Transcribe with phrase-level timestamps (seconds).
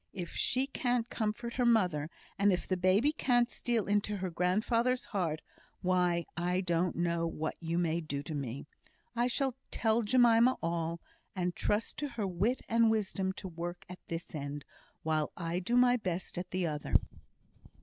[0.13, 2.09] If she can't comfort her mother,
[2.39, 5.43] and if the baby can't steal into her grandfather's heart,
[5.83, 8.65] why I don't know what you may do to me.
[9.15, 11.01] I shall tell Jemima all,
[11.35, 14.65] and trust to her wit and wisdom to work at this end,
[15.03, 16.95] while I do my best at the other."